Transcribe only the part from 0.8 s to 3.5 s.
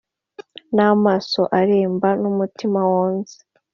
amaso aremba n umutima wonze